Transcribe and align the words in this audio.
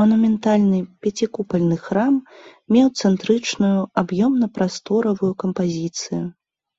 Манументальны 0.00 0.78
пяцікупальны 1.06 1.76
храм 1.84 2.14
меў 2.78 2.86
цэнтрычную 3.00 3.72
аб'ёмна-прасторавую 4.04 5.32
кампазіцыю. 5.46 6.22